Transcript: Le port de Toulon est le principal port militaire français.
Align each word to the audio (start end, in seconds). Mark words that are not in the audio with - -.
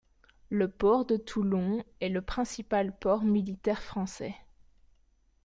Le 0.49 0.67
port 0.67 1.05
de 1.05 1.15
Toulon 1.15 1.85
est 1.99 2.09
le 2.09 2.23
principal 2.23 2.91
port 2.97 3.21
militaire 3.21 3.83
français. 3.83 4.33